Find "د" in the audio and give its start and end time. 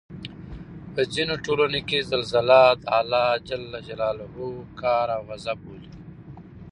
2.81-2.83